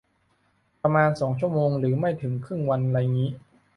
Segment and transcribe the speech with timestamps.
[0.81, 3.29] ประมาณสองชั่วโมงหรือไม่ถึงครึ่งวันไรงี้